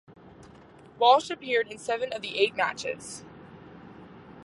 [0.97, 3.23] Walsh appeared in seven of the eight matches.